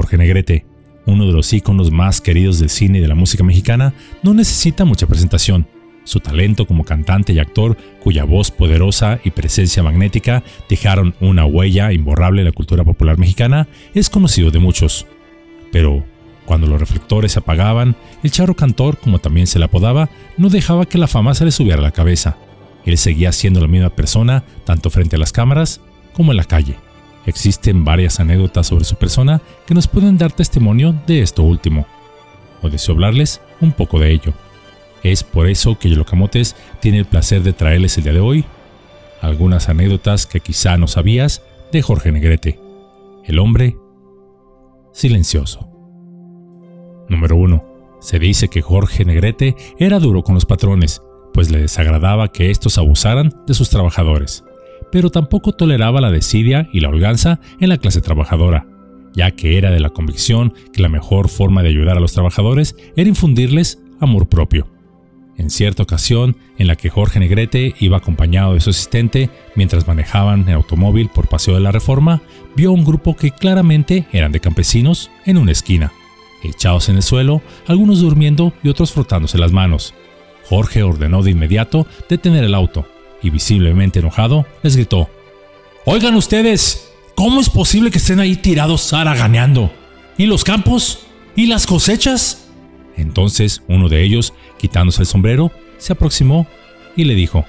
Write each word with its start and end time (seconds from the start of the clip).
Jorge 0.00 0.16
Negrete, 0.16 0.64
uno 1.04 1.26
de 1.26 1.34
los 1.34 1.52
íconos 1.52 1.90
más 1.90 2.22
queridos 2.22 2.58
del 2.58 2.70
cine 2.70 2.98
y 2.98 3.00
de 3.02 3.08
la 3.08 3.14
música 3.14 3.44
mexicana, 3.44 3.92
no 4.22 4.32
necesita 4.32 4.86
mucha 4.86 5.06
presentación. 5.06 5.66
Su 6.04 6.20
talento 6.20 6.66
como 6.66 6.84
cantante 6.84 7.34
y 7.34 7.38
actor, 7.38 7.76
cuya 8.02 8.24
voz 8.24 8.50
poderosa 8.50 9.20
y 9.24 9.30
presencia 9.30 9.82
magnética 9.82 10.42
dejaron 10.70 11.14
una 11.20 11.44
huella 11.44 11.92
imborrable 11.92 12.40
en 12.40 12.46
la 12.46 12.52
cultura 12.52 12.82
popular 12.82 13.18
mexicana, 13.18 13.68
es 13.92 14.08
conocido 14.08 14.50
de 14.50 14.58
muchos. 14.58 15.06
Pero, 15.70 16.02
cuando 16.46 16.66
los 16.66 16.80
reflectores 16.80 17.32
se 17.32 17.40
apagaban, 17.40 17.94
el 18.22 18.30
charro 18.30 18.54
cantor, 18.54 18.96
como 18.96 19.18
también 19.18 19.46
se 19.46 19.58
le 19.58 19.66
apodaba, 19.66 20.08
no 20.38 20.48
dejaba 20.48 20.86
que 20.86 20.96
la 20.96 21.08
fama 21.08 21.34
se 21.34 21.44
le 21.44 21.50
subiera 21.50 21.80
a 21.80 21.84
la 21.84 21.90
cabeza. 21.90 22.38
Él 22.86 22.96
seguía 22.96 23.32
siendo 23.32 23.60
la 23.60 23.68
misma 23.68 23.90
persona, 23.90 24.44
tanto 24.64 24.88
frente 24.88 25.16
a 25.16 25.18
las 25.18 25.32
cámaras 25.32 25.82
como 26.14 26.32
en 26.32 26.38
la 26.38 26.44
calle. 26.44 26.76
Existen 27.26 27.84
varias 27.84 28.20
anécdotas 28.20 28.66
sobre 28.66 28.84
su 28.84 28.96
persona 28.96 29.40
que 29.66 29.74
nos 29.74 29.88
pueden 29.88 30.18
dar 30.18 30.32
testimonio 30.32 30.94
de 31.06 31.22
esto 31.22 31.42
último, 31.42 31.86
o 32.62 32.70
deseo 32.70 32.94
hablarles 32.94 33.40
un 33.60 33.72
poco 33.72 33.98
de 33.98 34.10
ello. 34.10 34.32
Es 35.02 35.24
por 35.24 35.48
eso 35.48 35.78
que 35.78 35.88
Yolocamotes 35.88 36.56
tiene 36.80 36.98
el 36.98 37.04
placer 37.06 37.42
de 37.42 37.52
traerles 37.52 37.96
el 37.98 38.04
día 38.04 38.12
de 38.12 38.20
hoy 38.20 38.44
algunas 39.20 39.68
anécdotas 39.68 40.26
que 40.26 40.40
quizá 40.40 40.76
no 40.76 40.86
sabías 40.86 41.42
de 41.72 41.82
Jorge 41.82 42.10
Negrete, 42.12 42.58
el 43.24 43.38
hombre 43.38 43.76
silencioso. 44.92 45.68
Número 47.08 47.36
1. 47.36 47.98
Se 48.00 48.18
dice 48.18 48.48
que 48.48 48.62
Jorge 48.62 49.04
Negrete 49.04 49.56
era 49.78 49.98
duro 49.98 50.22
con 50.22 50.34
los 50.34 50.46
patrones, 50.46 51.02
pues 51.34 51.50
le 51.50 51.60
desagradaba 51.60 52.32
que 52.32 52.50
estos 52.50 52.78
abusaran 52.78 53.34
de 53.46 53.54
sus 53.54 53.68
trabajadores, 53.68 54.44
pero 54.90 55.10
tampoco 55.10 55.52
toleraba 55.52 56.00
la 56.00 56.10
desidia 56.10 56.68
y 56.72 56.80
la 56.80 56.88
holganza 56.88 57.40
en 57.58 57.68
la 57.68 57.78
clase 57.78 58.00
trabajadora, 58.00 58.66
ya 59.14 59.30
que 59.32 59.58
era 59.58 59.70
de 59.70 59.80
la 59.80 59.90
convicción 59.90 60.54
que 60.72 60.82
la 60.82 60.88
mejor 60.88 61.28
forma 61.28 61.62
de 61.62 61.68
ayudar 61.70 61.96
a 61.96 62.00
los 62.00 62.12
trabajadores 62.12 62.76
era 62.96 63.08
infundirles 63.08 63.82
amor 64.00 64.28
propio. 64.28 64.68
En 65.36 65.48
cierta 65.48 65.82
ocasión, 65.82 66.36
en 66.58 66.66
la 66.66 66.76
que 66.76 66.90
Jorge 66.90 67.18
Negrete 67.18 67.74
iba 67.80 67.96
acompañado 67.96 68.52
de 68.52 68.60
su 68.60 68.70
asistente 68.70 69.30
mientras 69.54 69.88
manejaban 69.88 70.46
el 70.46 70.54
automóvil 70.54 71.08
por 71.08 71.28
Paseo 71.28 71.54
de 71.54 71.60
la 71.60 71.72
Reforma, 71.72 72.20
vio 72.56 72.72
un 72.72 72.84
grupo 72.84 73.16
que 73.16 73.30
claramente 73.30 74.06
eran 74.12 74.32
de 74.32 74.40
campesinos 74.40 75.10
en 75.24 75.38
una 75.38 75.52
esquina, 75.52 75.92
echados 76.44 76.90
en 76.90 76.96
el 76.96 77.02
suelo, 77.02 77.40
algunos 77.66 78.00
durmiendo 78.00 78.52
y 78.62 78.68
otros 78.68 78.92
frotándose 78.92 79.38
las 79.38 79.52
manos. 79.52 79.94
Jorge 80.44 80.82
ordenó 80.82 81.22
de 81.22 81.30
inmediato 81.30 81.86
detener 82.08 82.44
el 82.44 82.54
auto 82.54 82.84
y 83.22 83.30
visiblemente 83.30 83.98
enojado 83.98 84.46
les 84.62 84.76
gritó, 84.76 85.08
Oigan 85.86 86.14
ustedes, 86.14 86.90
¿cómo 87.14 87.40
es 87.40 87.48
posible 87.48 87.90
que 87.90 87.98
estén 87.98 88.20
ahí 88.20 88.36
tirados 88.36 88.92
haraganeando? 88.92 89.72
¿Y 90.18 90.26
los 90.26 90.44
campos? 90.44 91.06
¿Y 91.36 91.46
las 91.46 91.66
cosechas? 91.66 92.48
Entonces 92.96 93.62
uno 93.68 93.88
de 93.88 94.02
ellos, 94.02 94.34
quitándose 94.58 95.02
el 95.02 95.06
sombrero, 95.06 95.50
se 95.78 95.92
aproximó 95.92 96.46
y 96.96 97.04
le 97.04 97.14
dijo, 97.14 97.44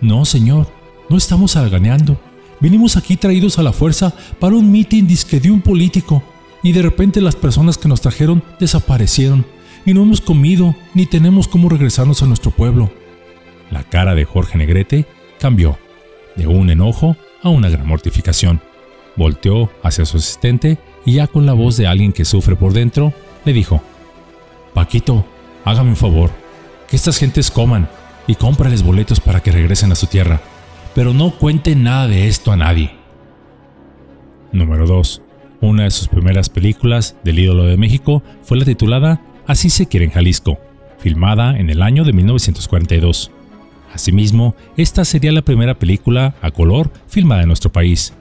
No, 0.00 0.24
señor, 0.24 0.70
no 1.08 1.16
estamos 1.16 1.56
haraganeando. 1.56 2.20
Vinimos 2.60 2.96
aquí 2.96 3.16
traídos 3.16 3.58
a 3.58 3.62
la 3.62 3.72
fuerza 3.72 4.14
para 4.38 4.54
un 4.54 4.70
mitin 4.70 5.06
disque 5.06 5.40
de 5.40 5.50
un 5.50 5.62
político, 5.62 6.22
y 6.62 6.72
de 6.72 6.82
repente 6.82 7.20
las 7.20 7.34
personas 7.34 7.76
que 7.76 7.88
nos 7.88 8.00
trajeron 8.00 8.44
desaparecieron, 8.60 9.44
y 9.84 9.94
no 9.94 10.02
hemos 10.02 10.20
comido 10.20 10.76
ni 10.94 11.06
tenemos 11.06 11.48
cómo 11.48 11.68
regresarnos 11.68 12.22
a 12.22 12.26
nuestro 12.26 12.52
pueblo. 12.52 12.92
La 13.72 13.82
cara 13.84 14.14
de 14.14 14.26
Jorge 14.26 14.58
Negrete 14.58 15.06
cambió, 15.40 15.78
de 16.36 16.46
un 16.46 16.68
enojo 16.68 17.16
a 17.42 17.48
una 17.48 17.70
gran 17.70 17.86
mortificación. 17.86 18.60
Volteó 19.16 19.70
hacia 19.82 20.04
su 20.04 20.18
asistente 20.18 20.78
y 21.06 21.14
ya 21.14 21.26
con 21.26 21.46
la 21.46 21.54
voz 21.54 21.78
de 21.78 21.86
alguien 21.86 22.12
que 22.12 22.26
sufre 22.26 22.54
por 22.54 22.74
dentro, 22.74 23.14
le 23.46 23.54
dijo, 23.54 23.82
Paquito, 24.74 25.24
hágame 25.64 25.88
un 25.90 25.96
favor, 25.96 26.30
que 26.86 26.96
estas 26.96 27.18
gentes 27.18 27.50
coman 27.50 27.88
y 28.26 28.34
cómprales 28.34 28.82
boletos 28.82 29.20
para 29.20 29.40
que 29.40 29.50
regresen 29.52 29.90
a 29.90 29.96
su 29.96 30.06
tierra, 30.06 30.42
pero 30.94 31.14
no 31.14 31.30
cuenten 31.30 31.82
nada 31.82 32.08
de 32.08 32.28
esto 32.28 32.52
a 32.52 32.56
nadie. 32.56 32.92
Número 34.52 34.86
2. 34.86 35.22
Una 35.62 35.84
de 35.84 35.90
sus 35.90 36.08
primeras 36.08 36.50
películas 36.50 37.16
del 37.24 37.38
ídolo 37.38 37.64
de 37.64 37.78
México 37.78 38.22
fue 38.42 38.58
la 38.58 38.66
titulada 38.66 39.22
Así 39.46 39.70
se 39.70 39.86
quiere 39.86 40.04
en 40.04 40.12
Jalisco, 40.12 40.58
filmada 40.98 41.56
en 41.58 41.70
el 41.70 41.80
año 41.80 42.04
de 42.04 42.12
1942. 42.12 43.30
Asimismo, 43.92 44.54
esta 44.76 45.04
sería 45.04 45.32
la 45.32 45.42
primera 45.42 45.78
película 45.78 46.34
a 46.40 46.50
color 46.50 46.90
filmada 47.08 47.42
en 47.42 47.48
nuestro 47.48 47.70
país. 47.70 48.14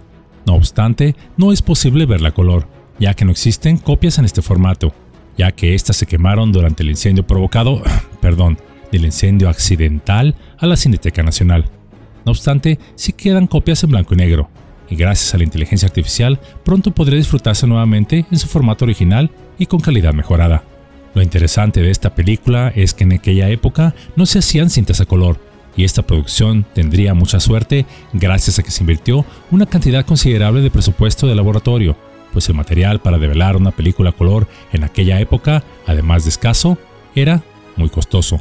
No 0.46 0.56
obstante, 0.56 1.16
no 1.38 1.52
es 1.52 1.62
posible 1.62 2.06
verla 2.06 2.30
a 2.30 2.34
color, 2.34 2.68
ya 3.00 3.14
que 3.14 3.26
no 3.26 3.32
existen 3.32 3.78
copias 3.78 4.18
en 4.18 4.26
este 4.26 4.42
formato, 4.42 4.94
ya 5.38 5.52
que 5.52 5.74
éstas 5.74 5.96
se 5.96 6.08
quemaron 6.08 6.52
durante 6.52 6.84
el 6.84 6.90
incendio 6.90 7.26
provocado, 7.26 7.82
perdón, 8.22 8.58
del 8.92 9.06
incendio 9.06 9.50
accidental 9.50 10.36
a 10.58 10.68
la 10.68 10.76
Cineteca 10.76 11.24
Nacional. 11.24 11.66
No 12.26 12.32
obstante, 12.32 12.78
sí 12.96 13.14
quedan 13.14 13.48
copias 13.48 13.84
en 13.84 13.92
blanco 13.92 14.14
y 14.14 14.18
negro, 14.18 14.50
y 14.90 14.96
gracias 14.96 15.34
a 15.34 15.38
la 15.38 15.46
inteligencia 15.46 15.88
artificial 15.88 16.40
pronto 16.66 16.92
podrá 16.92 17.16
disfrutarse 17.16 17.66
nuevamente 17.66 18.26
en 18.30 18.38
su 18.38 18.48
formato 18.48 18.84
original 18.84 19.32
y 19.58 19.68
con 19.68 19.80
calidad 19.80 20.14
mejorada. 20.14 20.64
Lo 21.14 21.22
interesante 21.22 21.82
de 21.82 21.92
esta 21.92 22.14
película 22.14 22.72
es 22.76 22.94
que 22.94 23.06
en 23.06 23.14
aquella 23.14 23.50
época 23.50 23.96
no 24.16 24.26
se 24.26 24.40
hacían 24.40 24.70
cintas 24.70 25.02
a 25.02 25.06
color, 25.06 25.40
y 25.76 25.84
esta 25.84 26.02
producción 26.02 26.66
tendría 26.74 27.14
mucha 27.14 27.40
suerte 27.40 27.86
gracias 28.14 28.60
a 28.60 28.64
que 28.64 28.72
se 28.72 28.84
invirtió 28.84 29.26
una 29.52 29.66
cantidad 29.66 30.06
considerable 30.06 30.62
de 30.62 30.72
presupuesto 30.72 31.28
de 31.28 31.36
laboratorio, 31.36 31.96
pues 32.34 32.50
el 32.50 32.56
material 32.56 33.00
para 33.00 33.18
develar 33.18 33.56
una 33.56 33.72
película 33.72 34.12
color 34.12 34.48
en 34.74 34.84
aquella 34.84 35.20
época, 35.20 35.64
además 35.86 36.24
de 36.24 36.30
escaso, 36.30 36.78
era 37.16 37.44
muy 37.76 37.90
costoso. 37.90 38.40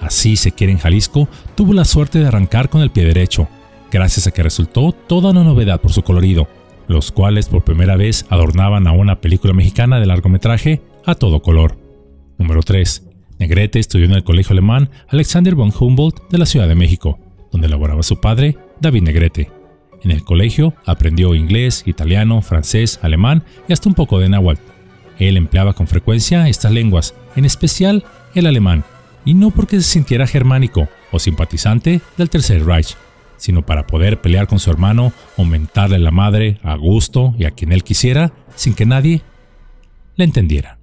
Así 0.00 0.36
se 0.36 0.52
quiere 0.52 0.72
en 0.72 0.78
Jalisco, 0.78 1.28
tuvo 1.54 1.72
la 1.72 1.84
suerte 1.84 2.18
de 2.18 2.26
arrancar 2.26 2.68
con 2.68 2.82
el 2.82 2.90
pie 2.90 3.04
derecho, 3.04 3.48
gracias 3.90 4.26
a 4.26 4.32
que 4.32 4.42
resultó 4.42 4.92
toda 4.92 5.30
una 5.30 5.44
novedad 5.44 5.80
por 5.80 5.92
su 5.92 6.02
colorido, 6.02 6.48
los 6.88 7.10
cuales 7.12 7.48
por 7.48 7.64
primera 7.64 7.96
vez 7.96 8.26
adornaban 8.28 8.86
a 8.86 8.92
una 8.92 9.20
película 9.20 9.54
mexicana 9.54 10.00
de 10.00 10.06
largometraje 10.06 10.82
a 11.06 11.14
todo 11.14 11.40
color. 11.40 11.78
Número 12.38 12.62
3. 12.62 13.13
Negrete 13.38 13.78
estudió 13.78 14.06
en 14.06 14.12
el 14.12 14.24
colegio 14.24 14.52
alemán 14.52 14.90
Alexander 15.08 15.54
von 15.54 15.72
Humboldt 15.78 16.28
de 16.30 16.38
la 16.38 16.46
Ciudad 16.46 16.68
de 16.68 16.74
México, 16.74 17.18
donde 17.50 17.68
laboraba 17.68 18.02
su 18.02 18.20
padre, 18.20 18.56
David 18.80 19.02
Negrete. 19.02 19.50
En 20.02 20.10
el 20.10 20.22
colegio 20.22 20.74
aprendió 20.84 21.34
inglés, 21.34 21.82
italiano, 21.86 22.42
francés, 22.42 23.00
alemán 23.02 23.44
y 23.68 23.72
hasta 23.72 23.88
un 23.88 23.94
poco 23.94 24.18
de 24.18 24.28
náhuatl. 24.28 24.60
Él 25.18 25.36
empleaba 25.36 25.72
con 25.72 25.86
frecuencia 25.86 26.48
estas 26.48 26.72
lenguas, 26.72 27.14
en 27.36 27.44
especial 27.44 28.04
el 28.34 28.46
alemán, 28.46 28.84
y 29.24 29.34
no 29.34 29.50
porque 29.50 29.76
se 29.76 29.92
sintiera 29.92 30.26
germánico 30.26 30.88
o 31.10 31.18
simpatizante 31.18 32.00
del 32.16 32.30
Tercer 32.30 32.64
Reich, 32.64 32.96
sino 33.36 33.64
para 33.64 33.86
poder 33.86 34.20
pelear 34.20 34.46
con 34.46 34.58
su 34.58 34.70
hermano 34.70 35.12
o 35.36 35.44
mentarle 35.44 35.98
la 35.98 36.10
madre 36.10 36.58
a 36.62 36.76
gusto 36.76 37.34
y 37.38 37.44
a 37.44 37.52
quien 37.52 37.72
él 37.72 37.82
quisiera 37.82 38.32
sin 38.54 38.74
que 38.74 38.86
nadie 38.86 39.22
le 40.16 40.24
entendiera. 40.24 40.78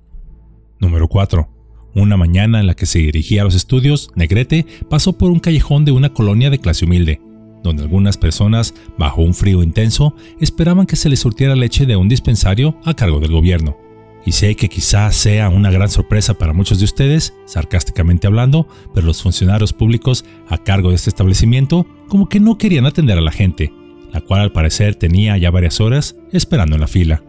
Número 0.80 1.08
4. 1.08 1.61
Una 1.94 2.18
mañana 2.18 2.60
en 2.60 2.68
la 2.68 2.76
que 2.76 2.86
se 2.86 3.00
dirigía 3.00 3.42
a 3.42 3.46
los 3.46 3.56
estudios, 3.56 4.10
Negrete 4.16 4.66
pasó 4.90 5.14
por 5.14 5.32
un 5.32 5.40
callejón 5.40 5.86
de 5.86 5.92
una 5.92 6.14
colonia 6.14 6.50
de 6.50 6.60
clase 6.60 6.86
humilde 6.86 7.20
donde 7.64 7.84
algunas 7.84 8.18
personas, 8.18 8.74
bajo 8.98 9.22
un 9.22 9.34
frío 9.34 9.64
intenso, 9.64 10.16
esperaban 10.40 10.86
que 10.86 10.96
se 10.96 11.10
les 11.10 11.20
surtiera 11.20 11.56
leche 11.56 11.86
de 11.86 11.96
un 11.96 12.10
dispensario 12.10 12.78
a 12.86 12.94
cargo 12.94 13.20
del 13.20 13.32
gobierno. 13.32 13.78
Y 14.26 14.34
sé 14.34 14.56
que 14.56 14.70
quizás 14.70 15.16
sea 15.16 15.50
una 15.50 15.72
gran 15.72 15.90
sorpresa 15.90 16.36
para 16.36 16.54
muchos 16.54 16.78
de 16.80 16.86
ustedes, 16.86 17.34
sarcásticamente 17.46 18.28
hablando, 18.28 18.68
pero 18.94 19.08
los 19.08 19.22
funcionarios 19.22 19.74
públicos 19.74 20.26
a 20.48 20.60
cargo 20.60 20.90
de 20.90 20.96
este 20.96 21.10
establecimiento 21.10 21.88
como 22.08 22.30
que 22.30 22.40
no 22.40 22.58
querían 22.58 22.86
atender 22.86 23.18
a 23.18 23.22
la 23.22 23.32
gente, 23.32 23.74
la 24.12 24.22
cual 24.22 24.42
al 24.42 24.52
parecer 24.52 24.96
tenía 24.96 25.38
ya 25.38 25.50
varias 25.50 25.82
horas 25.82 26.16
esperando 26.32 26.76
en 26.76 26.82
la 26.82 26.88
fila. 26.88 27.24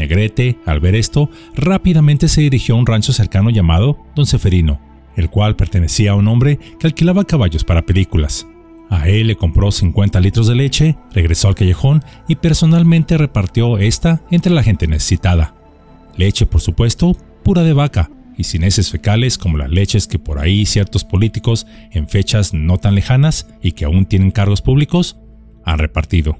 Negrete, 0.00 0.56
al 0.64 0.80
ver 0.80 0.94
esto, 0.94 1.28
rápidamente 1.54 2.28
se 2.28 2.40
dirigió 2.40 2.74
a 2.74 2.78
un 2.78 2.86
rancho 2.86 3.12
cercano 3.12 3.50
llamado 3.50 3.98
Don 4.16 4.24
Seferino, 4.24 4.80
el 5.14 5.28
cual 5.28 5.56
pertenecía 5.56 6.12
a 6.12 6.14
un 6.14 6.26
hombre 6.26 6.58
que 6.78 6.86
alquilaba 6.86 7.24
caballos 7.24 7.64
para 7.64 7.84
películas. 7.84 8.46
A 8.88 9.08
él 9.08 9.26
le 9.26 9.36
compró 9.36 9.70
50 9.70 10.18
litros 10.20 10.48
de 10.48 10.54
leche, 10.54 10.96
regresó 11.12 11.48
al 11.48 11.54
callejón 11.54 12.02
y 12.28 12.36
personalmente 12.36 13.18
repartió 13.18 13.76
esta 13.76 14.22
entre 14.30 14.54
la 14.54 14.62
gente 14.62 14.86
necesitada. 14.86 15.54
Leche, 16.16 16.46
por 16.46 16.62
supuesto, 16.62 17.14
pura 17.44 17.62
de 17.62 17.74
vaca 17.74 18.10
y 18.38 18.44
sin 18.44 18.64
heces 18.64 18.90
fecales 18.90 19.36
como 19.36 19.58
las 19.58 19.70
leches 19.70 20.06
que 20.06 20.18
por 20.18 20.38
ahí 20.38 20.64
ciertos 20.64 21.04
políticos 21.04 21.66
en 21.90 22.08
fechas 22.08 22.54
no 22.54 22.78
tan 22.78 22.94
lejanas 22.94 23.48
y 23.60 23.72
que 23.72 23.84
aún 23.84 24.06
tienen 24.06 24.30
cargos 24.30 24.62
públicos 24.62 25.18
han 25.62 25.78
repartido. 25.78 26.38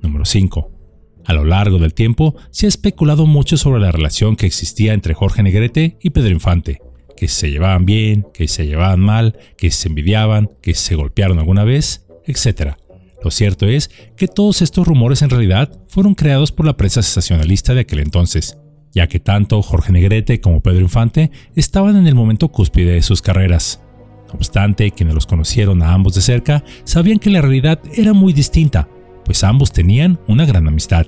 Número 0.00 0.24
5. 0.24 0.81
A 1.24 1.34
lo 1.34 1.44
largo 1.44 1.78
del 1.78 1.94
tiempo 1.94 2.34
se 2.50 2.66
ha 2.66 2.68
especulado 2.68 3.26
mucho 3.26 3.56
sobre 3.56 3.80
la 3.80 3.92
relación 3.92 4.36
que 4.36 4.46
existía 4.46 4.92
entre 4.92 5.14
Jorge 5.14 5.42
Negrete 5.42 5.96
y 6.02 6.10
Pedro 6.10 6.30
Infante, 6.30 6.80
que 7.16 7.28
se 7.28 7.50
llevaban 7.50 7.86
bien, 7.86 8.26
que 8.34 8.48
se 8.48 8.66
llevaban 8.66 9.00
mal, 9.00 9.38
que 9.56 9.70
se 9.70 9.88
envidiaban, 9.88 10.50
que 10.60 10.74
se 10.74 10.96
golpearon 10.96 11.38
alguna 11.38 11.64
vez, 11.64 12.06
etc. 12.26 12.74
Lo 13.22 13.30
cierto 13.30 13.66
es 13.66 13.90
que 14.16 14.26
todos 14.26 14.62
estos 14.62 14.86
rumores 14.86 15.22
en 15.22 15.30
realidad 15.30 15.70
fueron 15.88 16.14
creados 16.14 16.50
por 16.50 16.66
la 16.66 16.76
prensa 16.76 17.02
sensacionalista 17.02 17.74
de 17.74 17.82
aquel 17.82 18.00
entonces, 18.00 18.58
ya 18.92 19.06
que 19.06 19.20
tanto 19.20 19.62
Jorge 19.62 19.92
Negrete 19.92 20.40
como 20.40 20.60
Pedro 20.60 20.80
Infante 20.80 21.30
estaban 21.54 21.96
en 21.96 22.08
el 22.08 22.16
momento 22.16 22.48
cúspide 22.48 22.94
de 22.94 23.02
sus 23.02 23.22
carreras. 23.22 23.80
No 24.26 24.34
obstante, 24.34 24.90
quienes 24.90 25.14
los 25.14 25.26
conocieron 25.26 25.82
a 25.82 25.92
ambos 25.92 26.14
de 26.14 26.22
cerca 26.22 26.64
sabían 26.84 27.18
que 27.18 27.30
la 27.30 27.42
realidad 27.42 27.80
era 27.94 28.12
muy 28.12 28.32
distinta, 28.32 28.88
pues 29.24 29.44
ambos 29.44 29.72
tenían 29.72 30.18
una 30.28 30.44
gran 30.44 30.66
amistad. 30.68 31.06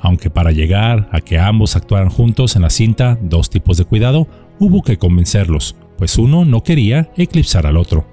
Aunque 0.00 0.30
para 0.30 0.50
llegar 0.50 1.08
a 1.12 1.20
que 1.20 1.38
ambos 1.38 1.76
actuaran 1.76 2.08
juntos 2.08 2.56
en 2.56 2.62
la 2.62 2.70
cinta 2.70 3.18
Dos 3.20 3.50
tipos 3.50 3.76
de 3.76 3.84
cuidado, 3.84 4.26
hubo 4.58 4.82
que 4.82 4.98
convencerlos, 4.98 5.76
pues 5.98 6.16
uno 6.18 6.44
no 6.44 6.62
quería 6.62 7.10
eclipsar 7.16 7.66
al 7.66 7.76
otro. 7.76 8.06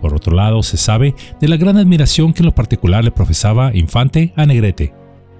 Por 0.00 0.14
otro 0.14 0.34
lado, 0.34 0.64
se 0.64 0.76
sabe 0.76 1.14
de 1.40 1.48
la 1.48 1.56
gran 1.56 1.76
admiración 1.76 2.32
que 2.32 2.40
en 2.40 2.46
lo 2.46 2.54
particular 2.54 3.04
le 3.04 3.12
profesaba 3.12 3.74
Infante 3.74 4.32
a 4.36 4.46
Negrete. 4.46 4.92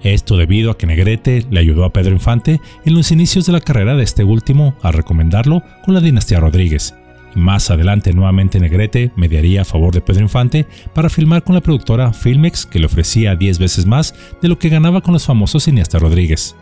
Esto 0.03 0.37
debido 0.37 0.71
a 0.71 0.79
que 0.79 0.87
Negrete 0.87 1.45
le 1.51 1.61
ayudó 1.61 1.85
a 1.85 1.93
Pedro 1.93 2.13
Infante 2.13 2.61
en 2.85 2.95
los 2.95 3.11
inicios 3.11 3.47
de 3.47 3.53
la 3.53 3.61
carrera 3.61 3.97
de 3.97 4.05
este 4.05 4.25
último 4.25 4.77
a 4.83 4.93
recomendarlo 4.93 5.63
con 5.85 5.95
la 5.95 6.01
dinastía 6.01 6.41
Rodríguez. 6.41 6.95
Más 7.35 7.71
adelante 7.71 8.13
nuevamente 8.13 8.61
Negrete 8.61 9.11
mediaría 9.17 9.63
a 9.63 9.65
favor 9.65 9.95
de 9.95 10.03
Pedro 10.03 10.23
Infante 10.23 10.67
para 10.95 11.09
filmar 11.09 11.43
con 11.43 11.55
la 11.55 11.63
productora 11.63 12.13
Filmex 12.13 12.67
que 12.67 12.79
le 12.79 12.87
ofrecía 12.87 13.37
10 13.37 13.59
veces 13.59 13.87
más 13.87 14.15
de 14.43 14.49
lo 14.49 14.59
que 14.59 14.69
ganaba 14.69 15.01
con 15.01 15.15
los 15.15 15.25
famosos 15.25 15.65
cineastas 15.65 16.03
Rodríguez. 16.03 16.55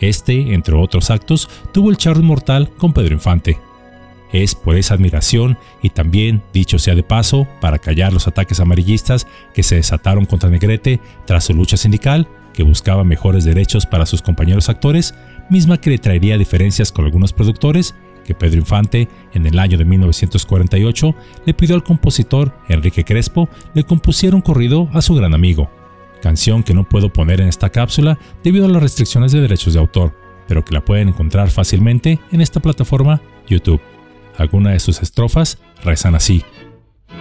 Este, 0.00 0.54
entre 0.54 0.74
otros 0.74 1.10
actos, 1.10 1.48
tuvo 1.72 1.90
el 1.90 1.98
charro 1.98 2.20
inmortal 2.20 2.70
con 2.70 2.94
Pedro 2.94 3.14
Infante. 3.14 3.58
Es 4.32 4.54
por 4.54 4.76
esa 4.76 4.94
admiración 4.94 5.58
y 5.82 5.90
también, 5.90 6.42
dicho 6.54 6.78
sea 6.78 6.94
de 6.94 7.02
paso, 7.02 7.46
para 7.60 7.78
callar 7.78 8.12
los 8.12 8.26
ataques 8.26 8.60
amarillistas 8.60 9.26
que 9.52 9.62
se 9.62 9.74
desataron 9.74 10.24
contra 10.24 10.48
Negrete 10.48 11.00
tras 11.26 11.44
su 11.44 11.52
lucha 11.52 11.76
sindical, 11.76 12.28
que 12.54 12.62
buscaba 12.62 13.04
mejores 13.04 13.44
derechos 13.44 13.86
para 13.86 14.06
sus 14.06 14.22
compañeros 14.22 14.68
actores, 14.68 15.14
misma 15.50 15.78
que 15.78 15.90
le 15.90 15.98
traería 15.98 16.38
diferencias 16.38 16.92
con 16.92 17.04
algunos 17.04 17.32
productores, 17.32 17.94
que 18.24 18.34
Pedro 18.34 18.60
Infante, 18.60 19.08
en 19.34 19.46
el 19.46 19.58
año 19.58 19.76
de 19.76 19.84
1948, 19.84 21.14
le 21.46 21.54
pidió 21.54 21.74
al 21.74 21.82
compositor 21.82 22.54
Enrique 22.68 23.04
Crespo 23.04 23.48
le 23.74 23.84
compusiera 23.84 24.36
un 24.36 24.42
corrido 24.42 24.88
a 24.92 25.02
su 25.02 25.14
gran 25.14 25.34
amigo, 25.34 25.70
canción 26.22 26.62
que 26.62 26.74
no 26.74 26.88
puedo 26.88 27.12
poner 27.12 27.40
en 27.40 27.48
esta 27.48 27.70
cápsula 27.70 28.18
debido 28.44 28.66
a 28.66 28.68
las 28.68 28.82
restricciones 28.82 29.32
de 29.32 29.40
derechos 29.40 29.74
de 29.74 29.80
autor, 29.80 30.16
pero 30.46 30.64
que 30.64 30.74
la 30.74 30.84
pueden 30.84 31.08
encontrar 31.08 31.50
fácilmente 31.50 32.20
en 32.30 32.40
esta 32.40 32.60
plataforma 32.60 33.20
YouTube. 33.48 33.80
Algunas 34.36 34.74
de 34.74 34.80
sus 34.80 35.02
estrofas 35.02 35.58
rezan 35.84 36.14
así. 36.14 36.44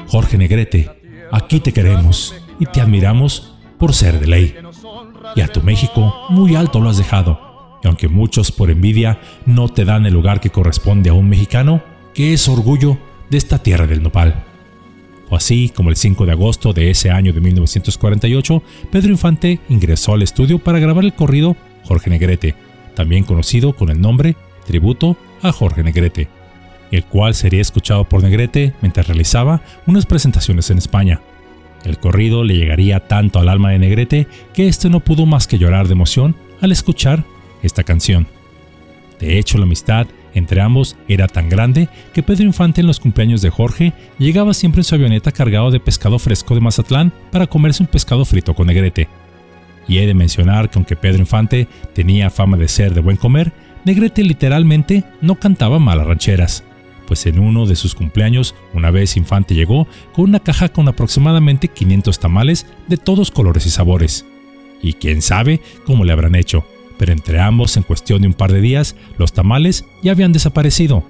Jorge 0.07 0.37
Negrete, 0.37 1.27
aquí 1.31 1.59
te 1.59 1.73
queremos 1.73 2.35
y 2.59 2.65
te 2.65 2.81
admiramos 2.81 3.57
por 3.77 3.93
ser 3.93 4.19
de 4.19 4.27
ley. 4.27 4.55
Y 5.35 5.41
a 5.41 5.47
tu 5.47 5.61
México 5.61 6.27
muy 6.29 6.55
alto 6.55 6.79
lo 6.79 6.89
has 6.89 6.97
dejado. 6.97 7.48
Y 7.83 7.87
aunque 7.87 8.07
muchos 8.07 8.51
por 8.51 8.69
envidia 8.69 9.19
no 9.45 9.69
te 9.69 9.85
dan 9.85 10.05
el 10.05 10.13
lugar 10.13 10.41
que 10.41 10.49
corresponde 10.49 11.09
a 11.09 11.13
un 11.13 11.29
mexicano, 11.29 11.81
que 12.13 12.33
es 12.33 12.47
orgullo 12.49 12.97
de 13.29 13.37
esta 13.37 13.59
tierra 13.59 13.87
del 13.87 14.03
nopal. 14.03 14.43
O 15.29 15.35
así 15.35 15.69
como 15.69 15.89
el 15.89 15.95
5 15.95 16.25
de 16.25 16.31
agosto 16.31 16.73
de 16.73 16.89
ese 16.89 17.11
año 17.11 17.33
de 17.33 17.41
1948, 17.41 18.63
Pedro 18.91 19.11
Infante 19.11 19.59
ingresó 19.69 20.13
al 20.13 20.23
estudio 20.23 20.59
para 20.59 20.79
grabar 20.79 21.03
el 21.03 21.13
corrido 21.13 21.55
Jorge 21.85 22.09
Negrete, 22.09 22.55
también 22.95 23.23
conocido 23.23 23.73
con 23.73 23.89
el 23.89 24.01
nombre 24.01 24.35
Tributo 24.65 25.17
a 25.41 25.51
Jorge 25.51 25.83
Negrete 25.83 26.39
el 26.91 27.05
cual 27.05 27.35
sería 27.35 27.61
escuchado 27.61 28.03
por 28.03 28.23
Negrete 28.23 28.73
mientras 28.81 29.07
realizaba 29.07 29.61
unas 29.85 30.05
presentaciones 30.05 30.69
en 30.69 30.77
España. 30.77 31.21
El 31.85 31.97
corrido 31.97 32.43
le 32.43 32.55
llegaría 32.55 33.07
tanto 33.07 33.39
al 33.39 33.49
alma 33.49 33.71
de 33.71 33.79
Negrete 33.79 34.27
que 34.53 34.67
éste 34.67 34.89
no 34.89 34.99
pudo 34.99 35.25
más 35.25 35.47
que 35.47 35.57
llorar 35.57 35.87
de 35.87 35.93
emoción 35.93 36.35
al 36.61 36.71
escuchar 36.71 37.23
esta 37.63 37.83
canción. 37.83 38.27
De 39.19 39.37
hecho, 39.37 39.57
la 39.57 39.65
amistad 39.65 40.07
entre 40.33 40.61
ambos 40.61 40.95
era 41.07 41.27
tan 41.27 41.49
grande 41.49 41.89
que 42.13 42.23
Pedro 42.23 42.45
Infante 42.45 42.81
en 42.81 42.87
los 42.87 42.99
cumpleaños 42.99 43.41
de 43.41 43.49
Jorge 43.49 43.93
llegaba 44.17 44.53
siempre 44.53 44.81
en 44.81 44.85
su 44.85 44.95
avioneta 44.95 45.31
cargado 45.31 45.71
de 45.71 45.79
pescado 45.79 46.19
fresco 46.19 46.55
de 46.55 46.61
Mazatlán 46.61 47.11
para 47.31 47.47
comerse 47.47 47.83
un 47.83 47.87
pescado 47.87 48.23
frito 48.25 48.53
con 48.53 48.67
Negrete. 48.67 49.07
Y 49.87 49.97
he 49.97 50.05
de 50.05 50.13
mencionar 50.13 50.69
que 50.69 50.77
aunque 50.77 50.95
Pedro 50.95 51.19
Infante 51.19 51.67
tenía 51.93 52.29
fama 52.29 52.57
de 52.57 52.67
ser 52.67 52.93
de 52.93 53.01
buen 53.01 53.17
comer, 53.17 53.51
Negrete 53.85 54.23
literalmente 54.23 55.03
no 55.21 55.35
cantaba 55.35 55.79
malas 55.79 56.07
rancheras 56.07 56.63
pues 57.09 57.25
en 57.25 57.39
uno 57.39 57.65
de 57.65 57.75
sus 57.75 57.95
cumpleaños, 57.95 58.53
una 58.71 58.91
vez 58.91 59.17
Infante 59.17 59.55
llegó 59.55 59.87
con 60.13 60.25
una 60.25 60.39
caja 60.39 60.69
con 60.69 60.87
aproximadamente 60.87 61.67
500 61.67 62.19
tamales 62.19 62.67
de 62.87 62.97
todos 62.97 63.31
colores 63.31 63.65
y 63.65 63.71
sabores. 63.71 64.27
Y 64.83 64.93
quién 64.93 65.23
sabe 65.23 65.59
cómo 65.87 66.05
le 66.05 66.11
habrán 66.13 66.35
hecho, 66.35 66.67
pero 66.99 67.13
entre 67.13 67.39
ambos 67.39 67.77
en 67.77 67.83
cuestión 67.83 68.21
de 68.21 68.27
un 68.27 68.33
par 68.33 68.51
de 68.51 68.59
días, 68.59 68.95
los 69.17 69.31
tamales 69.31 69.85
ya 70.03 70.11
habían 70.11 70.33
desaparecido, 70.33 71.05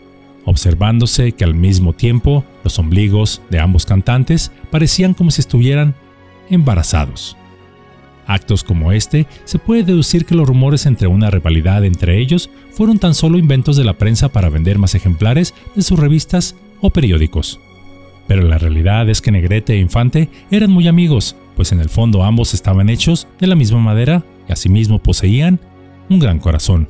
observándose 0.45 1.31
que 1.31 1.43
al 1.43 1.55
mismo 1.55 1.93
tiempo 1.93 2.45
los 2.63 2.77
ombligos 2.77 3.41
de 3.49 3.59
ambos 3.59 3.87
cantantes 3.87 4.51
parecían 4.69 5.15
como 5.15 5.31
si 5.31 5.41
estuvieran 5.41 5.95
embarazados. 6.51 7.35
Actos 8.27 8.63
como 8.63 8.91
este, 8.91 9.25
se 9.45 9.57
puede 9.57 9.81
deducir 9.81 10.27
que 10.27 10.35
los 10.35 10.47
rumores 10.47 10.85
entre 10.85 11.07
una 11.07 11.31
rivalidad 11.31 11.83
entre 11.83 12.19
ellos 12.19 12.51
fueron 12.71 12.99
tan 12.99 13.15
solo 13.15 13.39
inventos 13.39 13.75
de 13.75 13.83
la 13.83 13.97
prensa 13.97 14.29
para 14.29 14.49
vender 14.49 14.77
más 14.77 14.93
ejemplares 14.93 15.55
de 15.75 15.81
sus 15.81 15.97
revistas 15.97 16.55
o 16.81 16.91
periódicos. 16.91 17.59
Pero 18.27 18.43
la 18.43 18.59
realidad 18.59 19.09
es 19.09 19.21
que 19.21 19.31
Negrete 19.31 19.73
e 19.73 19.79
Infante 19.79 20.29
eran 20.51 20.69
muy 20.69 20.87
amigos, 20.87 21.35
pues 21.55 21.71
en 21.71 21.79
el 21.79 21.89
fondo 21.89 22.23
ambos 22.23 22.53
estaban 22.53 22.91
hechos 22.91 23.27
de 23.39 23.47
la 23.47 23.55
misma 23.55 23.79
madera 23.79 24.23
y 24.47 24.51
asimismo 24.51 24.99
poseían 24.99 25.59
un 26.09 26.19
gran 26.19 26.39
corazón. 26.39 26.89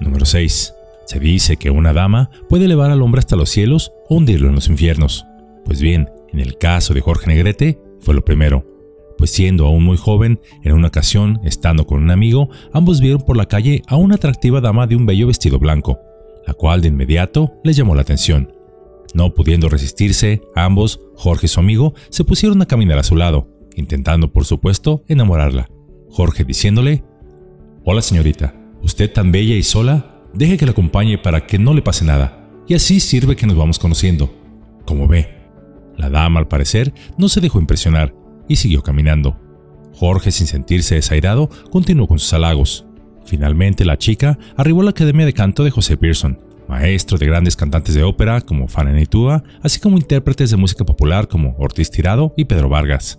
Número 0.00 0.24
6. 0.24 0.74
Se 1.06 1.18
dice 1.18 1.56
que 1.56 1.70
una 1.70 1.92
dama 1.92 2.30
puede 2.48 2.66
elevar 2.66 2.90
al 2.90 3.02
hombre 3.02 3.20
hasta 3.20 3.36
los 3.36 3.50
cielos 3.50 3.92
o 4.08 4.16
hundirlo 4.16 4.48
en 4.48 4.54
los 4.54 4.68
infiernos. 4.68 5.24
Pues 5.64 5.80
bien, 5.80 6.10
en 6.32 6.40
el 6.40 6.58
caso 6.58 6.94
de 6.94 7.00
Jorge 7.00 7.28
Negrete 7.28 7.80
fue 8.00 8.14
lo 8.14 8.24
primero 8.24 8.64
pues 9.18 9.32
siendo 9.32 9.66
aún 9.66 9.84
muy 9.84 9.96
joven, 9.96 10.40
en 10.62 10.72
una 10.72 10.88
ocasión, 10.88 11.40
estando 11.44 11.86
con 11.86 12.02
un 12.02 12.10
amigo, 12.10 12.48
ambos 12.72 13.00
vieron 13.00 13.20
por 13.20 13.36
la 13.36 13.46
calle 13.46 13.82
a 13.88 13.96
una 13.96 14.14
atractiva 14.14 14.60
dama 14.60 14.86
de 14.86 14.96
un 14.96 15.04
bello 15.04 15.26
vestido 15.26 15.58
blanco, 15.58 15.98
la 16.46 16.54
cual 16.54 16.80
de 16.80 16.88
inmediato 16.88 17.52
les 17.64 17.76
llamó 17.76 17.96
la 17.96 18.02
atención. 18.02 18.54
No 19.14 19.34
pudiendo 19.34 19.68
resistirse, 19.68 20.40
ambos, 20.54 21.00
Jorge 21.16 21.46
y 21.46 21.48
su 21.48 21.58
amigo, 21.58 21.94
se 22.10 22.24
pusieron 22.24 22.62
a 22.62 22.66
caminar 22.66 22.98
a 22.98 23.02
su 23.02 23.16
lado, 23.16 23.48
intentando 23.74 24.32
por 24.32 24.44
supuesto 24.44 25.02
enamorarla. 25.08 25.68
Jorge 26.10 26.44
diciéndole, 26.44 27.02
Hola 27.90 28.02
señorita, 28.02 28.54
usted 28.82 29.10
tan 29.10 29.32
bella 29.32 29.54
y 29.54 29.62
sola, 29.62 30.20
deje 30.34 30.58
que 30.58 30.66
la 30.66 30.72
acompañe 30.72 31.16
para 31.16 31.46
que 31.46 31.58
no 31.58 31.72
le 31.72 31.80
pase 31.80 32.04
nada, 32.04 32.46
y 32.68 32.74
así 32.74 33.00
sirve 33.00 33.34
que 33.34 33.46
nos 33.46 33.56
vamos 33.56 33.78
conociendo. 33.78 34.30
Como 34.84 35.08
ve, 35.08 35.34
la 35.96 36.10
dama 36.10 36.38
al 36.38 36.48
parecer 36.48 36.92
no 37.16 37.30
se 37.30 37.40
dejó 37.40 37.58
impresionar 37.58 38.14
y 38.46 38.56
siguió 38.56 38.82
caminando. 38.82 39.40
Jorge, 39.94 40.32
sin 40.32 40.46
sentirse 40.46 40.96
desairado, 40.96 41.48
continuó 41.70 42.06
con 42.06 42.18
sus 42.18 42.30
halagos. 42.34 42.84
Finalmente, 43.24 43.86
la 43.86 43.96
chica 43.96 44.38
arribó 44.58 44.82
a 44.82 44.84
la 44.84 44.90
Academia 44.90 45.24
de 45.24 45.32
Canto 45.32 45.64
de 45.64 45.70
José 45.70 45.96
Pearson, 45.96 46.38
maestro 46.68 47.16
de 47.16 47.24
grandes 47.24 47.56
cantantes 47.56 47.94
de 47.94 48.02
ópera 48.02 48.42
como 48.42 48.68
Fanny 48.68 49.06
Tua, 49.06 49.42
así 49.62 49.80
como 49.80 49.96
intérpretes 49.96 50.50
de 50.50 50.58
música 50.58 50.84
popular 50.84 51.26
como 51.26 51.56
Ortiz 51.58 51.90
Tirado 51.90 52.34
y 52.36 52.44
Pedro 52.44 52.68
Vargas. 52.68 53.18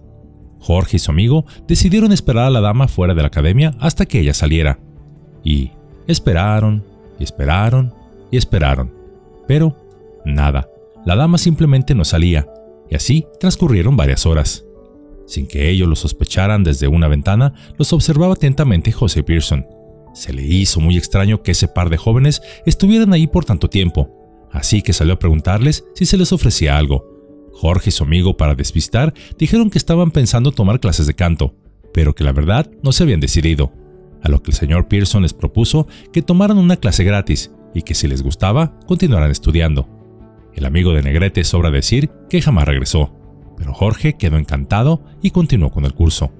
Jorge 0.60 0.98
y 0.98 1.00
su 1.00 1.12
amigo 1.12 1.46
decidieron 1.68 2.12
esperar 2.12 2.46
a 2.46 2.50
la 2.50 2.62
dama 2.62 2.88
fuera 2.88 3.14
de 3.14 3.22
la 3.22 3.28
academia 3.28 3.76
hasta 3.80 4.06
que 4.06 4.20
ella 4.20 4.34
saliera. 4.34 4.80
Y 5.44 5.72
esperaron, 6.08 6.86
y 7.18 7.24
esperaron, 7.24 7.94
y 8.32 8.38
esperaron. 8.38 8.94
Pero 9.48 9.76
nada, 10.26 10.70
la 11.06 11.16
dama 11.16 11.38
simplemente 11.38 11.96
no 11.96 12.06
salía, 12.06 12.48
y 12.90 12.96
así 12.96 13.26
transcurrieron 13.40 13.96
varias 13.96 14.26
horas. 14.26 14.66
Sin 15.26 15.48
que 15.48 15.70
ellos 15.70 15.88
lo 15.88 15.96
sospecharan 15.96 16.64
desde 16.64 16.88
una 16.88 17.08
ventana, 17.08 17.54
los 17.78 17.94
observaba 17.94 18.34
atentamente 18.34 18.92
José 18.92 19.24
Pearson. 19.24 19.66
Se 20.14 20.34
le 20.34 20.44
hizo 20.44 20.80
muy 20.80 20.98
extraño 20.98 21.44
que 21.44 21.52
ese 21.52 21.68
par 21.68 21.90
de 21.90 21.98
jóvenes 21.98 22.42
estuvieran 22.66 23.14
ahí 23.14 23.28
por 23.28 23.46
tanto 23.46 23.70
tiempo, 23.70 24.10
así 24.52 24.82
que 24.82 24.92
salió 24.92 25.14
a 25.14 25.20
preguntarles 25.20 25.86
si 25.94 26.06
se 26.06 26.18
les 26.18 26.34
ofrecía 26.34 26.78
algo. 26.78 27.19
Jorge 27.60 27.90
y 27.90 27.92
su 27.92 28.04
amigo, 28.04 28.38
para 28.38 28.56
despistar, 28.56 29.14
dijeron 29.38 29.70
que 29.70 29.78
estaban 29.78 30.12
pensando 30.12 30.52
tomar 30.52 30.80
clases 30.80 31.08
de 31.08 31.14
canto, 31.14 31.56
pero 31.94 32.16
que 32.16 32.24
la 32.24 32.32
verdad 32.32 32.70
no 32.84 32.92
se 32.92 33.04
habían 33.04 33.20
decidido, 33.20 33.74
a 34.24 34.30
lo 34.30 34.42
que 34.42 34.52
el 34.52 34.58
señor 34.58 34.88
Pearson 34.88 35.24
les 35.24 35.34
propuso 35.34 35.88
que 36.14 36.22
tomaran 36.22 36.58
una 36.58 36.78
clase 36.78 37.04
gratis 37.04 37.52
y 37.74 37.82
que 37.84 37.96
si 37.96 38.08
les 38.08 38.24
gustaba, 38.24 38.80
continuaran 38.88 39.32
estudiando. 39.32 39.88
El 40.56 40.66
amigo 40.66 40.94
de 40.94 41.04
Negrete 41.04 41.44
sobra 41.44 41.72
decir 41.72 42.10
que 42.30 42.42
jamás 42.42 42.66
regresó 42.66 43.20
pero 43.60 43.74
Jorge 43.74 44.14
quedó 44.14 44.38
encantado 44.38 45.04
y 45.22 45.32
continuó 45.32 45.70
con 45.70 45.86
el 45.86 45.94
curso. 45.94 46.32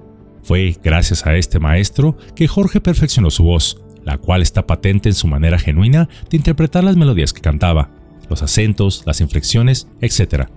Fue 0.42 0.74
gracias 0.82 1.26
a 1.26 1.36
este 1.36 1.60
maestro 1.60 2.16
que 2.34 2.48
Jorge 2.48 2.80
perfeccionó 2.80 3.30
su 3.30 3.44
voz, 3.44 3.82
la 4.02 4.16
cual 4.16 4.40
está 4.40 4.66
patente 4.66 5.10
en 5.10 5.14
su 5.14 5.28
manera 5.28 5.58
genuina 5.58 6.08
de 6.30 6.38
interpretar 6.38 6.82
las 6.82 6.96
melodías 6.96 7.34
que 7.34 7.42
cantaba, 7.42 7.90
los 8.30 8.42
acentos, 8.42 9.02
las 9.04 9.20
inflexiones, 9.20 9.86
etc. 10.00 10.48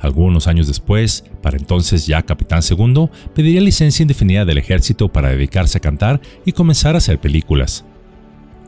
Algunos 0.00 0.46
años 0.46 0.66
después, 0.66 1.24
para 1.42 1.56
entonces 1.56 2.06
ya 2.06 2.22
capitán 2.22 2.62
segundo, 2.62 3.10
pediría 3.34 3.60
licencia 3.60 4.02
indefinida 4.02 4.44
del 4.44 4.58
ejército 4.58 5.08
para 5.08 5.30
dedicarse 5.30 5.78
a 5.78 5.80
cantar 5.80 6.20
y 6.44 6.52
comenzar 6.52 6.94
a 6.94 6.98
hacer 6.98 7.18
películas. 7.18 7.84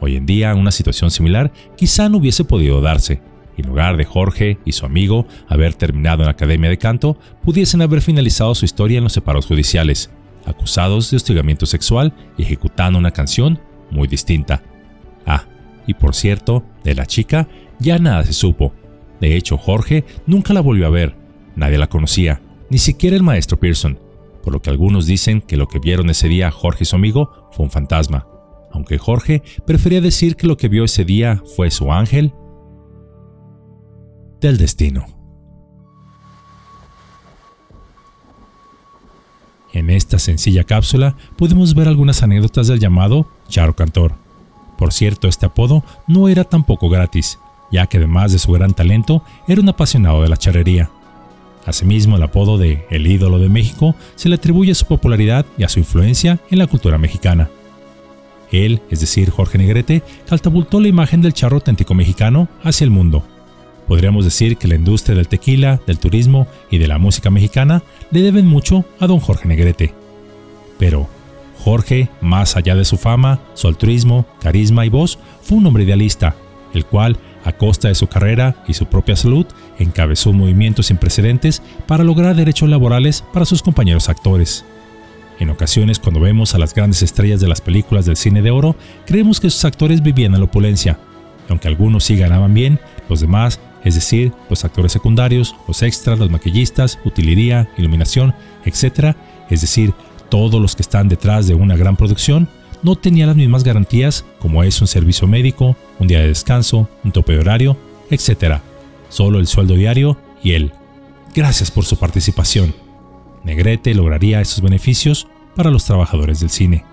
Hoy 0.01 0.17
en 0.17 0.27
día, 0.27 0.55
una 0.55 0.71
situación 0.71 1.11
similar 1.11 1.53
quizá 1.77 2.09
no 2.09 2.19
hubiese 2.19 2.45
podido 2.45 2.81
darse, 2.81 3.21
en 3.59 3.67
lugar 3.67 3.97
de 3.97 4.05
Jorge 4.05 4.59
y 4.65 4.73
su 4.73 4.87
amigo 4.87 5.27
haber 5.49 5.75
terminado 5.75 6.23
en 6.23 6.27
la 6.27 6.33
academia 6.33 6.71
de 6.71 6.79
canto, 6.79 7.19
pudiesen 7.43 7.83
haber 7.83 8.01
finalizado 8.01 8.55
su 8.55 8.65
historia 8.65 8.99
en 8.99 9.05
los 9.05 9.13
separos 9.13 9.47
judiciales, 9.47 10.11
acusados 10.47 11.11
de 11.11 11.17
hostigamiento 11.17 11.67
sexual 11.67 12.15
y 12.37 12.43
ejecutando 12.43 12.99
una 12.99 13.11
canción 13.11 13.61
muy 13.91 14.07
distinta. 14.07 14.63
Ah, 15.27 15.45
y 15.87 15.95
por 15.95 16.15
cierto, 16.15 16.65
de 16.85 16.95
la 16.95 17.07
chica 17.07 17.49
ya 17.81 17.99
nada 17.99 18.25
se 18.25 18.33
supo. 18.33 18.73
De 19.21 19.37
hecho, 19.37 19.59
Jorge 19.59 20.05
nunca 20.27 20.55
la 20.55 20.61
volvió 20.61 20.87
a 20.87 20.91
ver, 20.91 21.17
nadie 21.57 21.79
la 21.79 21.89
conocía, 21.89 22.41
ni 22.71 22.79
siquiera 22.79 23.17
el 23.17 23.23
maestro 23.23 23.59
Pearson, 23.59 23.99
por 24.43 24.53
lo 24.53 24.63
que 24.63 24.71
algunos 24.71 25.07
dicen 25.07 25.41
que 25.41 25.57
lo 25.57 25.69
que 25.69 25.79
vieron 25.79 26.11
ese 26.11 26.29
día 26.29 26.51
Jorge 26.51 26.85
y 26.85 26.87
su 26.87 26.97
amigo 26.97 27.49
fue 27.53 27.65
un 27.65 27.71
fantasma, 27.71 28.27
aunque 28.73 28.99
Jorge 28.99 29.43
prefería 29.67 30.01
decir 30.01 30.37
que 30.37 30.47
lo 30.47 30.57
que 30.57 30.69
vio 30.69 30.85
ese 30.85 31.05
día 31.05 31.43
fue 31.57 31.71
su 31.71 31.93
ángel 31.93 32.33
del 34.41 34.57
destino. 34.57 35.07
En 39.73 39.91
esta 39.91 40.19
sencilla 40.19 40.65
cápsula 40.65 41.17
podemos 41.37 41.75
ver 41.75 41.89
algunas 41.89 42.23
anécdotas 42.23 42.69
del 42.69 42.81
llamado 42.81 43.29
Charo 43.49 43.77
Cantor. 43.77 44.15
Por 44.79 44.93
cierto, 44.93 45.29
este 45.29 45.47
apodo 45.47 45.85
no 46.07 46.29
era 46.29 46.45
tampoco 46.45 46.89
gratis, 46.89 47.39
ya 47.71 47.87
que 47.87 47.99
además 47.99 48.33
de 48.33 48.39
su 48.39 48.53
gran 48.53 48.73
talento, 48.73 49.23
era 49.47 49.61
un 49.61 49.69
apasionado 49.69 50.23
de 50.23 50.29
la 50.29 50.37
charrería. 50.37 50.91
Asimismo, 51.67 52.17
el 52.17 52.23
apodo 52.23 52.57
de 52.57 52.87
El 52.91 53.07
ídolo 53.07 53.39
de 53.39 53.49
México 53.49 53.95
se 54.15 54.29
le 54.29 54.37
atribuye 54.37 54.73
a 54.73 54.75
su 54.75 54.87
popularidad 54.87 55.45
y 55.59 55.65
a 55.65 55.69
su 55.69 55.79
influencia 55.79 56.39
en 56.51 56.59
la 56.59 56.67
cultura 56.67 56.97
mexicana. 56.97 57.51
Él, 58.51 58.81
es 58.91 59.01
decir, 59.01 59.31
Jorge 59.31 59.59
Negrete, 59.59 60.03
catapultó 60.27 60.81
la 60.81 60.89
imagen 60.89 61.21
del 61.21 61.35
charro 61.35 61.57
auténtico 61.57 61.95
mexicano 61.95 62.49
hacia 62.63 62.85
el 62.85 62.91
mundo. 62.91 63.23
Podríamos 63.87 64.25
decir 64.25 64.57
que 64.57 64.69
la 64.69 64.75
industria 64.75 65.17
del 65.17 65.29
tequila, 65.29 65.81
del 65.87 65.99
turismo 65.99 66.47
y 66.71 66.79
de 66.79 66.89
la 66.89 66.99
música 66.99 67.31
mexicana 67.31 67.83
le 68.11 68.23
deben 68.23 68.47
mucho 68.47 68.85
a 69.01 69.07
don 69.07 69.21
Jorge 69.21 69.49
Negrete. 69.49 69.95
Pero 70.79 71.09
Jorge, 71.59 72.09
más 72.21 72.57
allá 72.57 72.75
de 72.77 72.85
su 72.85 72.97
fama, 72.97 73.41
su 73.55 73.67
altruismo, 73.67 74.27
carisma 74.41 74.87
y 74.87 74.89
voz, 74.89 75.19
fue 75.43 75.59
un 75.59 75.67
hombre 75.67 75.85
idealista, 75.85 76.37
el 76.73 76.85
cual, 76.85 77.19
a 77.49 77.53
costa 77.53 77.89
de 77.89 77.95
su 77.95 78.07
carrera 78.09 78.57
y 78.69 78.75
su 78.75 78.87
propia 78.87 79.17
salud, 79.17 79.47
encabezó 79.79 80.31
un 80.31 80.39
movimiento 80.39 80.83
sin 80.83 80.99
precedentes 80.99 81.63
para 81.87 82.05
lograr 82.05 82.37
derechos 82.37 82.69
laborales 82.69 83.25
para 83.33 83.47
sus 83.47 83.63
compañeros 83.63 84.09
actores. 84.09 84.65
En 85.41 85.51
ocasiones, 85.51 85.99
cuando 85.99 86.21
vemos 86.21 86.55
a 86.55 86.59
las 86.59 86.75
grandes 86.75 87.03
estrellas 87.03 87.41
de 87.41 87.49
las 87.49 87.61
películas 87.61 88.05
del 88.05 88.17
cine 88.17 88.43
de 88.43 88.51
oro, 88.51 88.77
creemos 89.07 89.41
que 89.41 89.49
sus 89.49 89.65
actores 89.65 90.03
vivían 90.03 90.35
en 90.35 90.41
la 90.41 90.47
opulencia. 90.47 90.99
Aunque 91.49 91.69
algunos 91.69 92.05
sí 92.05 92.17
ganaban 92.17 92.53
bien, 92.53 92.81
los 93.09 93.21
demás, 93.21 93.61
es 93.83 93.95
decir, 93.95 94.33
los 94.51 94.65
actores 94.65 94.93
secundarios, 94.93 95.57
los 95.67 95.83
extras, 95.83 96.19
los 96.19 96.31
maquillistas, 96.31 96.99
utilería, 97.05 97.71
iluminación, 97.79 98.35
etc., 98.65 99.17
es 99.49 99.63
decir, 99.63 99.95
todos 100.29 100.61
los 100.61 100.77
que 100.77 100.83
están 100.83 101.09
detrás 101.09 101.47
de 101.47 101.55
una 101.55 101.77
gran 101.77 101.97
producción, 101.97 102.49
no 102.83 102.97
tenían 102.97 103.29
las 103.29 103.37
mismas 103.37 103.65
garantías 103.65 104.25
como 104.39 104.63
es 104.63 104.81
un 104.81 104.87
servicio 104.87 105.27
médico, 105.27 105.77
un 105.99 106.09
día 106.09 106.21
de 106.21 106.29
descanso, 106.29 106.89
un 107.05 107.13
tope 107.13 107.33
de 107.33 107.41
horario, 107.41 107.77
etc. 108.11 108.61
Solo 109.09 109.39
el 109.39 109.47
sueldo 109.47 109.75
diario 109.75 110.19
y 110.43 110.53
él. 110.53 110.73
Gracias 111.35 111.71
por 111.71 111.85
su 111.85 111.97
participación. 111.97 112.75
Negrete 113.45 113.95
lograría 113.95 114.41
esos 114.41 114.61
beneficios 114.61 115.27
para 115.55 115.71
los 115.71 115.85
trabajadores 115.85 116.41
del 116.41 116.51
cine. 116.51 116.85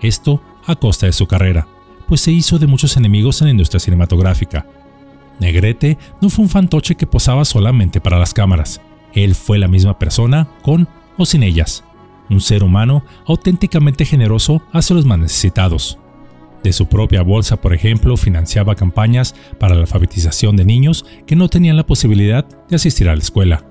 Esto 0.00 0.42
a 0.66 0.76
costa 0.76 1.06
de 1.06 1.12
su 1.12 1.26
carrera, 1.26 1.66
pues 2.08 2.20
se 2.20 2.32
hizo 2.32 2.58
de 2.58 2.66
muchos 2.66 2.96
enemigos 2.96 3.40
en 3.40 3.46
la 3.46 3.52
industria 3.52 3.80
cinematográfica. 3.80 4.66
Negrete 5.40 5.98
no 6.20 6.30
fue 6.30 6.44
un 6.44 6.48
fantoche 6.48 6.94
que 6.94 7.06
posaba 7.06 7.44
solamente 7.44 8.00
para 8.00 8.18
las 8.18 8.34
cámaras. 8.34 8.80
Él 9.12 9.34
fue 9.34 9.58
la 9.58 9.68
misma 9.68 9.98
persona, 9.98 10.48
con 10.62 10.88
o 11.16 11.26
sin 11.26 11.42
ellas. 11.42 11.84
Un 12.28 12.40
ser 12.40 12.64
humano 12.64 13.04
auténticamente 13.26 14.04
generoso 14.04 14.62
hacia 14.72 14.96
los 14.96 15.04
más 15.04 15.18
necesitados. 15.18 15.98
De 16.62 16.72
su 16.72 16.86
propia 16.86 17.22
bolsa, 17.22 17.60
por 17.60 17.74
ejemplo, 17.74 18.16
financiaba 18.16 18.74
campañas 18.74 19.34
para 19.60 19.74
la 19.74 19.82
alfabetización 19.82 20.56
de 20.56 20.64
niños 20.64 21.04
que 21.26 21.36
no 21.36 21.48
tenían 21.48 21.76
la 21.76 21.86
posibilidad 21.86 22.44
de 22.68 22.76
asistir 22.76 23.08
a 23.08 23.14
la 23.14 23.22
escuela. 23.22 23.64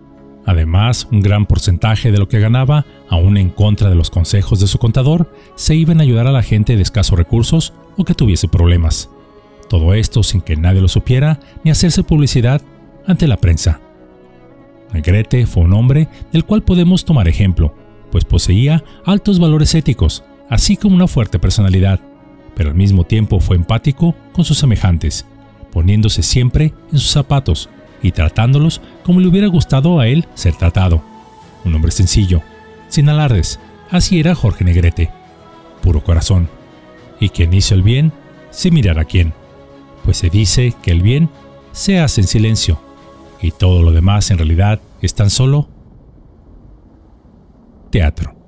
Además, 0.45 1.07
un 1.11 1.21
gran 1.21 1.47
porcentaje 1.47 2.11
de 2.11 2.19
lo 2.19 2.29
que 2.29 2.39
ganaba, 2.39 2.85
aún 3.09 3.37
en 3.37 3.49
contra 3.49 3.89
de 3.89 3.95
los 3.95 4.11
consejos 4.11 4.59
de 4.59 4.67
su 4.67 4.77
contador, 4.77 5.33
se 5.55 5.75
iba 5.75 5.93
a 5.93 6.01
ayudar 6.01 6.27
a 6.27 6.31
la 6.31 6.43
gente 6.43 6.75
de 6.75 6.83
escasos 6.83 7.17
recursos 7.17 7.73
o 7.97 8.05
que 8.05 8.13
tuviese 8.13 8.47
problemas. 8.47 9.09
Todo 9.69 9.93
esto 9.95 10.21
sin 10.21 10.41
que 10.41 10.55
nadie 10.55 10.81
lo 10.81 10.87
supiera 10.87 11.39
ni 11.63 11.71
hacerse 11.71 12.03
publicidad 12.03 12.61
ante 13.07 13.27
la 13.27 13.37
prensa. 13.37 13.81
Negrete 14.93 15.47
fue 15.47 15.63
un 15.63 15.73
hombre 15.73 16.07
del 16.31 16.45
cual 16.45 16.63
podemos 16.63 17.03
tomar 17.03 17.27
ejemplo, 17.27 17.75
pues 18.15 18.23
poseía 18.23 18.81
altos 19.03 19.39
valores 19.39 19.75
éticos, 19.75 20.23
así 20.49 20.77
como 20.77 20.95
una 20.95 21.05
fuerte 21.05 21.37
personalidad, 21.37 21.99
pero 22.55 22.69
al 22.69 22.75
mismo 22.77 23.03
tiempo 23.03 23.41
fue 23.41 23.57
empático 23.57 24.15
con 24.31 24.45
sus 24.45 24.57
semejantes, 24.57 25.25
poniéndose 25.73 26.23
siempre 26.23 26.73
en 26.93 26.99
sus 26.99 27.11
zapatos 27.11 27.69
y 28.01 28.13
tratándolos 28.13 28.79
como 29.03 29.19
le 29.19 29.27
hubiera 29.27 29.47
gustado 29.47 29.99
a 29.99 30.07
él 30.07 30.25
ser 30.33 30.55
tratado. 30.55 31.03
Un 31.65 31.75
hombre 31.75 31.91
sencillo, 31.91 32.41
sin 32.87 33.09
alardes, 33.09 33.59
así 33.91 34.17
era 34.17 34.33
Jorge 34.33 34.63
Negrete, 34.63 35.09
puro 35.83 36.01
corazón. 36.01 36.47
Y 37.19 37.27
quien 37.27 37.53
hizo 37.53 37.75
el 37.75 37.83
bien, 37.83 38.13
se 38.49 38.71
mirará 38.71 39.01
a 39.01 39.05
quién, 39.05 39.33
pues 40.05 40.15
se 40.15 40.29
dice 40.29 40.73
que 40.81 40.91
el 40.91 41.01
bien 41.01 41.29
se 41.73 41.99
hace 41.99 42.21
en 42.21 42.27
silencio, 42.27 42.79
y 43.41 43.51
todo 43.51 43.83
lo 43.83 43.91
demás 43.91 44.31
en 44.31 44.37
realidad 44.37 44.79
es 45.01 45.15
tan 45.15 45.29
solo 45.29 45.67
teatro. 47.95 48.44